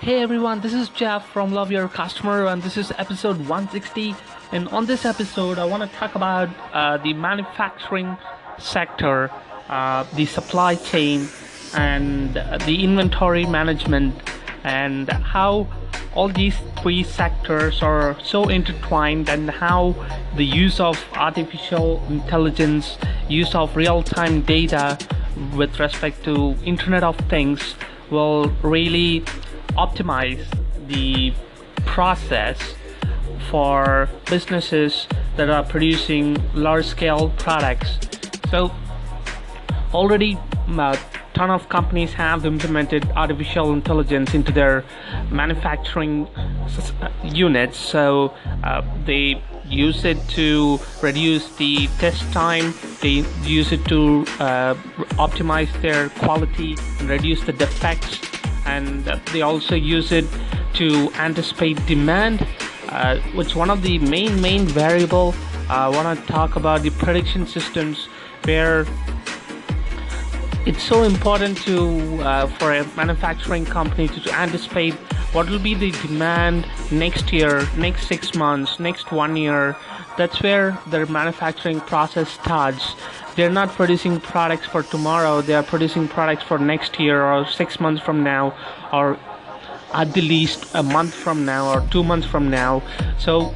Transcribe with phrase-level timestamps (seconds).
[0.00, 4.14] Hey everyone, this is Jeff from Love Your Customer, and this is episode 160.
[4.52, 8.16] And on this episode, I want to talk about uh, the manufacturing
[8.58, 9.28] sector,
[9.68, 11.26] uh, the supply chain,
[11.74, 12.34] and
[12.64, 14.14] the inventory management,
[14.62, 15.66] and how
[16.14, 19.96] all these three sectors are so intertwined, and how
[20.36, 24.96] the use of artificial intelligence, use of real time data
[25.56, 27.74] with respect to Internet of Things
[28.10, 29.24] will really
[29.76, 30.44] optimize
[30.88, 31.32] the
[31.86, 32.58] process
[33.50, 35.06] for businesses
[35.36, 37.98] that are producing large scale products.
[38.50, 38.70] So,
[39.94, 40.98] already a
[41.34, 44.84] ton of companies have implemented artificial intelligence into their
[45.30, 46.28] manufacturing
[47.24, 47.78] units.
[47.78, 54.74] So, uh, they use it to reduce the test time, they use it to uh,
[55.26, 58.37] optimize their quality and reduce the defects
[58.68, 60.26] and they also use it
[60.74, 62.46] to anticipate demand
[62.88, 65.34] uh, which one of the main main variable.
[65.68, 68.08] Uh, I want to talk about the prediction systems
[68.44, 68.86] where
[70.66, 71.76] it's so important to
[72.22, 74.94] uh, for a manufacturing company to, to anticipate
[75.34, 79.76] what will be the demand next year next six months next one year.
[80.16, 82.94] That's where their manufacturing process starts
[83.38, 85.40] they're not producing products for tomorrow.
[85.40, 88.52] They are producing products for next year or six months from now
[88.92, 89.16] or
[89.94, 92.82] at the least a month from now or two months from now.
[93.16, 93.54] So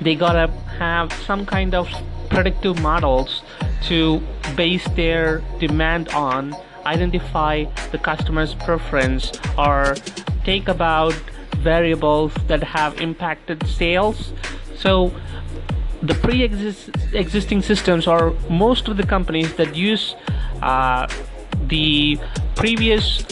[0.00, 1.88] they gotta have some kind of
[2.30, 3.42] predictive models
[3.82, 4.20] to
[4.56, 6.52] base their demand on
[6.84, 9.94] identify the customer's preference or
[10.42, 11.12] take about
[11.58, 14.32] variables that have impacted sales.
[14.74, 15.12] So
[16.02, 20.14] the pre-existing systems or most of the companies that use
[20.62, 21.06] uh,
[21.66, 22.18] the
[22.54, 23.22] previous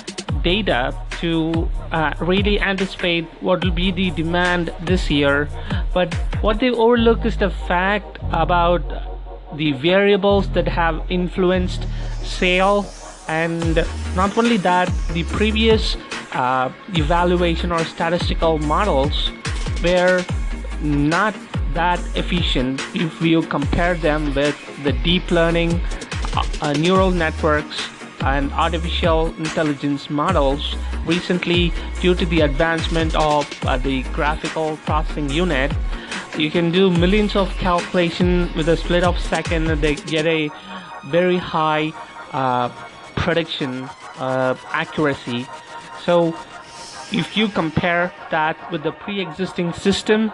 [0.42, 5.48] data to uh, really anticipate what will be the demand this year.
[5.94, 8.82] But what they overlook is the fact about
[9.56, 11.86] the variables that have influenced
[12.22, 12.86] sale
[13.28, 13.76] and
[14.14, 15.96] not only that the previous
[16.32, 19.30] uh, evaluation or statistical models
[19.82, 20.24] were
[20.82, 21.34] not
[21.76, 25.78] that efficient if you compare them with the deep learning
[26.62, 27.88] uh, neural networks
[28.22, 35.70] and artificial intelligence models recently due to the advancement of uh, the graphical processing unit.
[36.38, 40.50] You can do millions of calculation with a split of second they get a
[41.04, 41.92] very high
[42.32, 42.70] uh,
[43.16, 43.88] prediction
[44.18, 45.46] uh, accuracy.
[46.04, 46.28] So
[47.12, 50.32] if you compare that with the pre-existing system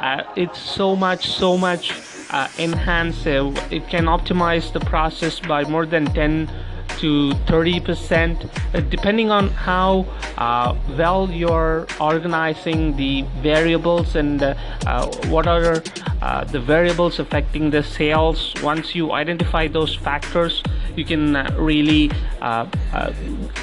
[0.00, 1.92] uh, it's so much so much
[2.30, 3.26] uh, enhanced.
[3.26, 6.50] It can optimize the process by more than 10
[6.98, 8.44] to 30 percent
[8.74, 10.04] uh, depending on how
[10.36, 14.54] uh, well you're organizing the variables and uh,
[14.86, 15.82] uh what are
[16.20, 18.52] uh, the variables affecting the sales.
[18.62, 20.62] Once you identify those factors
[20.96, 22.10] you can uh, really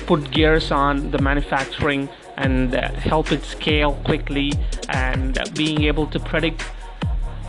[0.07, 4.53] put gears on the manufacturing and help it scale quickly
[4.89, 6.63] and being able to predict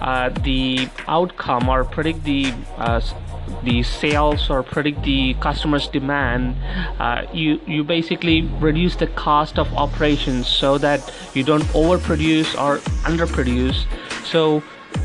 [0.01, 3.01] uh, the outcome or predict the uh,
[3.65, 6.55] the sales or predict the customer's demand
[7.01, 12.79] uh, you you basically reduce the cost of operations so that you don't overproduce or
[13.09, 13.87] underproduce.
[14.25, 14.63] So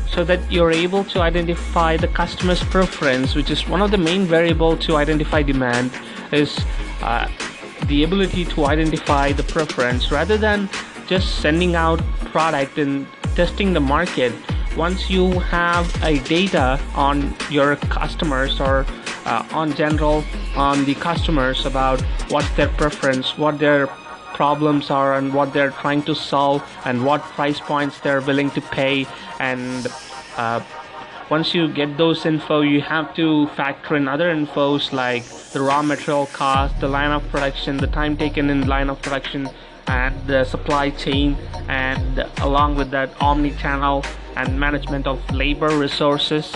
[0.08, 4.24] so that you're able to identify the customer's preference which is one of the main
[4.24, 5.90] variable to identify demand
[6.32, 6.58] is
[7.02, 7.28] uh,
[7.86, 10.68] the ability to identify the preference rather than
[11.06, 12.00] just sending out
[12.32, 14.32] product and testing the market.
[14.76, 18.84] Once you have a data on your customers or
[19.24, 20.24] uh, on general
[20.56, 23.86] on the customers about what's their preference what their
[24.34, 28.60] problems are and what they're trying to solve and what price points they're willing to
[28.60, 29.06] pay
[29.38, 29.86] and
[30.36, 30.60] uh,
[31.30, 35.82] once you get those info you have to factor in other infos like the raw
[35.82, 39.48] material cost the line of production the time taken in line of production
[39.86, 41.36] and the supply chain
[41.68, 44.04] and along with that omni-channel
[44.36, 46.52] and management of labor resources.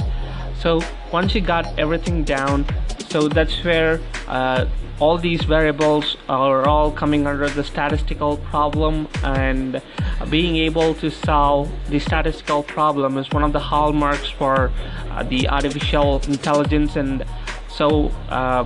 [0.59, 0.81] So
[1.12, 2.67] once you got everything down
[3.09, 4.67] so that's where uh,
[5.00, 9.81] all these variables are all coming under the statistical problem and
[10.26, 14.73] being able to solve the statistical problem is one of the hallmarks for
[15.11, 17.25] uh, the artificial intelligence and
[17.69, 18.65] so uh,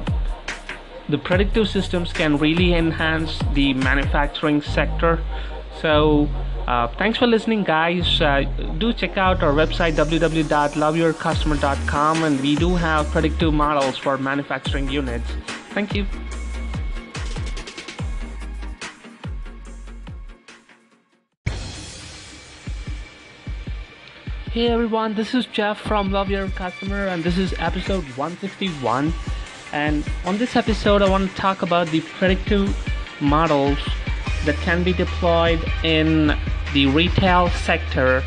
[1.08, 5.20] the predictive systems can really enhance the manufacturing sector.
[5.81, 6.28] So
[6.66, 8.20] uh, thanks for listening guys.
[8.20, 8.43] Uh,
[8.78, 15.28] do check out our website www.loveyourcustomer.com and we do have predictive models for manufacturing units.
[15.75, 16.06] Thank you
[24.52, 29.10] Hey everyone, this is Jeff from Love Your Customer, and this is episode 161.
[29.72, 32.69] And on this episode, I want to talk about the predictive
[33.19, 33.78] models
[34.44, 36.37] that can be deployed in
[36.75, 38.22] the retail sector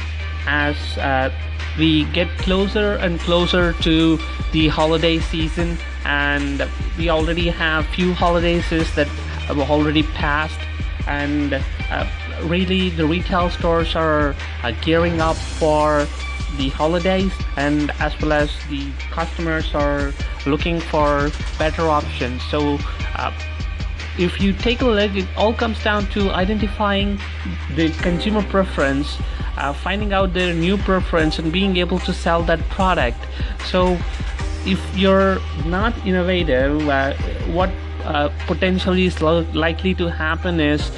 [0.47, 1.31] as uh,
[1.77, 4.17] we get closer and closer to
[4.51, 6.67] the holiday season, and
[6.97, 9.05] we already have few holidays that
[9.45, 10.59] have already passed,
[11.05, 11.53] and
[11.91, 12.09] uh,
[12.43, 14.35] really the retail stores are
[14.81, 16.07] gearing up for
[16.57, 20.13] the holidays and as well as the customers are
[20.45, 22.41] looking for better options.
[22.49, 22.77] So
[23.15, 23.33] uh,
[24.17, 27.19] if you take a look it all comes down to identifying
[27.75, 29.17] the consumer preference
[29.57, 33.17] uh, finding out their new preference and being able to sell that product.
[33.65, 33.97] So
[34.65, 37.13] if you're not innovative uh,
[37.51, 37.69] what
[38.05, 40.91] uh, potentially is lo- likely to happen is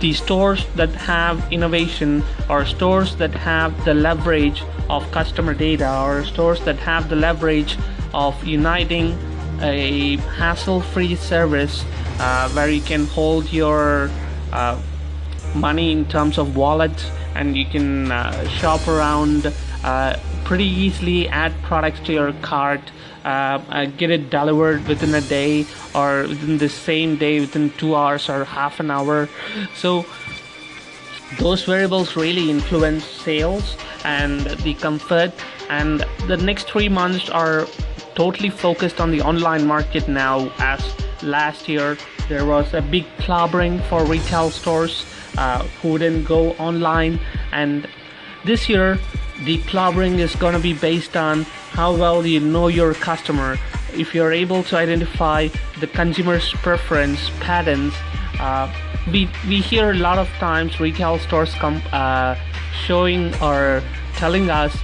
[0.00, 6.24] the stores that have innovation or stores that have the leverage of customer data or
[6.24, 7.76] stores that have the leverage
[8.12, 9.16] of uniting
[9.60, 11.84] a hassle-free service
[12.18, 14.10] uh, where you can hold your
[14.52, 14.80] uh,
[15.54, 19.52] money in terms of wallets and you can uh, shop around
[19.84, 22.80] uh, pretty easily add products to your cart
[23.24, 25.64] uh, uh, get it delivered within a day
[25.94, 29.30] or within the same day within two hours or half an hour.
[29.74, 30.04] So
[31.38, 35.32] those variables really influence sales and the comfort.
[35.70, 37.66] And the next three months are
[38.14, 40.52] totally focused on the online market now.
[40.58, 40.84] As
[41.22, 41.96] last year
[42.28, 45.06] there was a big clobbering for retail stores
[45.38, 47.18] uh, who didn't go online.
[47.52, 47.88] And
[48.44, 48.98] this year
[49.42, 51.42] the clobbering is going to be based on
[51.72, 53.58] how well you know your customer
[53.92, 55.48] if you're able to identify
[55.80, 57.92] the consumer's preference patterns
[58.40, 58.72] uh,
[59.12, 62.34] we we hear a lot of times retail stores come uh,
[62.86, 63.82] showing or
[64.14, 64.76] telling us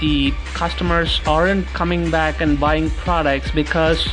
[0.00, 4.08] the customers aren't coming back and buying products because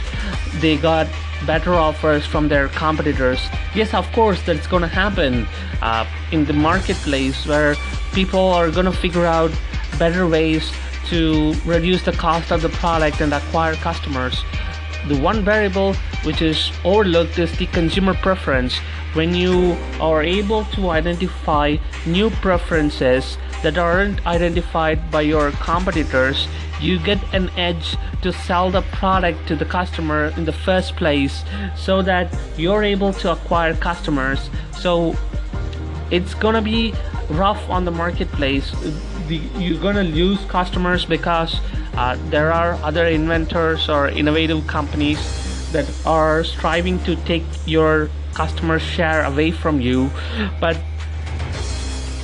[0.60, 1.08] they got
[1.46, 3.40] better offers from their competitors.
[3.76, 5.46] Yes, of course, that's going to happen
[5.82, 7.76] uh, in the marketplace where
[8.14, 9.52] people are going to figure out
[9.98, 10.72] better ways
[11.08, 14.44] to reduce the cost of the product and acquire customers.
[15.08, 15.94] The one variable
[16.24, 18.78] which is overlooked is the consumer preference.
[19.14, 26.48] When you are able to identify new preferences that aren't identified by your competitors,
[26.80, 31.44] you get an edge to sell the product to the customer in the first place
[31.76, 34.50] so that you're able to acquire customers.
[34.72, 35.16] So
[36.12, 36.94] it's gonna be
[37.30, 38.74] rough on the marketplace.
[39.28, 41.60] The, you're gonna lose customers because
[41.96, 45.20] uh, there are other inventors or innovative companies
[45.72, 50.10] that are striving to take your customer share away from you.
[50.60, 50.78] But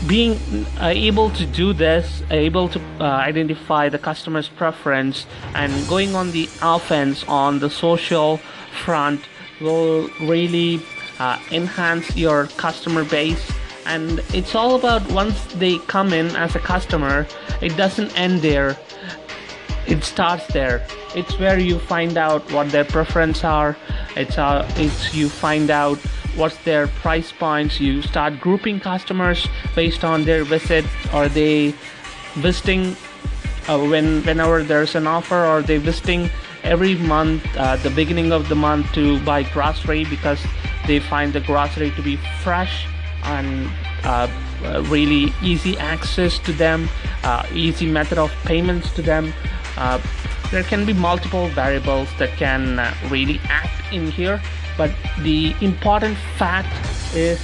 [0.07, 0.40] being
[0.80, 6.31] uh, able to do this, able to uh, identify the customer's preference, and going on
[6.31, 8.38] the offense on the social
[8.84, 9.22] front
[9.60, 10.81] will really
[11.19, 13.52] uh, enhance your customer base.
[13.89, 17.25] And it's all about once they come in as a customer,
[17.59, 18.77] it doesn't end there.
[19.88, 20.86] It starts there.
[21.15, 23.75] It's where you find out what their preference are.
[24.15, 25.97] It's uh, it's you find out
[26.36, 31.73] what's their price points you start grouping customers based on their visit are they
[32.35, 32.95] visiting
[33.68, 36.30] uh, when whenever there's an offer or they visiting
[36.64, 40.40] every month uh, the beginning of the month to buy grocery because
[40.85, 42.85] they find the grocery to be fresh
[43.23, 43.69] and
[44.04, 44.28] uh,
[44.64, 46.90] uh really easy access to them
[47.23, 49.33] uh, easy method of payments to them.
[50.52, 52.78] There can be multiple variables that can
[53.09, 54.42] really act in here
[54.78, 56.73] but the important fact
[57.16, 57.40] is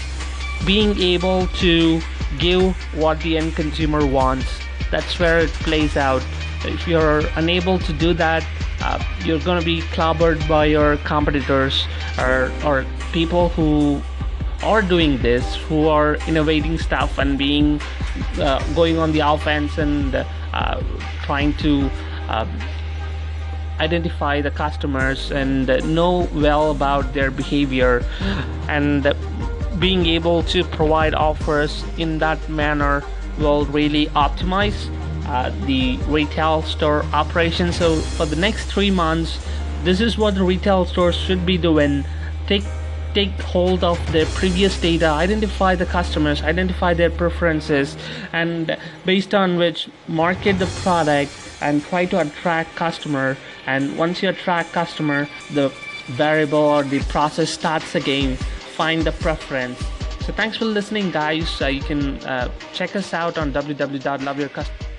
[0.66, 2.02] being able to
[2.40, 4.48] give what the end consumer wants.
[4.90, 6.24] That's where it plays out.
[6.64, 8.44] If you're unable to do that
[8.82, 11.88] uh, you're going to be clobbered by your competitors
[12.20, 14.02] or, or people who
[14.66, 17.80] are doing this who are innovating stuff and being
[18.40, 20.82] uh, going on the offense and uh,
[21.24, 21.90] trying to
[22.28, 22.46] uh,
[23.80, 28.04] identify the customers and know well about their behavior
[28.68, 29.14] and
[29.80, 33.04] being able to provide offers in that manner
[33.38, 34.90] will really optimize
[35.28, 37.74] uh, the retail store operation.
[37.74, 39.38] So for the next three months
[39.84, 42.06] this is what the retail stores should be doing.
[42.48, 42.64] Take
[43.16, 47.98] take hold of their previous data identify the customers identify their preferences
[48.34, 51.32] and based on which market the product
[51.62, 53.38] and try to attract customer.
[53.66, 55.72] And once you attract customer the
[56.08, 58.36] variable or the process starts again.
[58.36, 59.80] Find the preference.
[60.22, 61.62] So thanks for listening guys.
[61.62, 64.95] Uh, you can uh, check us out on www.loveyourcustomer